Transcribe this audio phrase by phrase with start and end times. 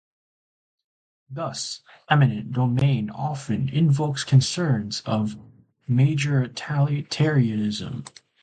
[1.29, 5.35] Thus, eminent domain often invokes concerns of
[5.87, 8.07] majoritarianism.